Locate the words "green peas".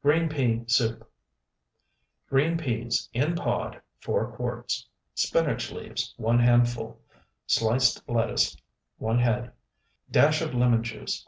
2.30-3.08